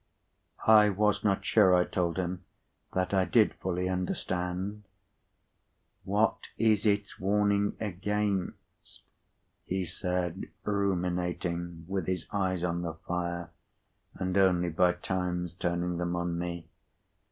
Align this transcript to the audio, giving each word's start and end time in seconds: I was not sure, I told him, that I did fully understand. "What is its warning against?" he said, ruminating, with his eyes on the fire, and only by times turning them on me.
I 0.65 0.89
was 0.89 1.23
not 1.23 1.45
sure, 1.45 1.75
I 1.75 1.83
told 1.85 2.17
him, 2.17 2.43
that 2.93 3.13
I 3.13 3.23
did 3.23 3.53
fully 3.53 3.87
understand. 3.87 4.81
"What 6.05 6.49
is 6.57 6.87
its 6.87 7.19
warning 7.19 7.77
against?" 7.79 9.03
he 9.63 9.85
said, 9.85 10.45
ruminating, 10.63 11.85
with 11.87 12.07
his 12.07 12.25
eyes 12.31 12.63
on 12.63 12.81
the 12.81 12.95
fire, 12.95 13.51
and 14.15 14.35
only 14.39 14.69
by 14.69 14.93
times 14.93 15.53
turning 15.53 15.97
them 15.97 16.15
on 16.15 16.35
me. 16.35 16.65